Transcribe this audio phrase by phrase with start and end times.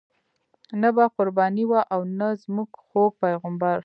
[0.81, 3.77] نه به قرباني وه او نه زموږ خوږ پیغمبر.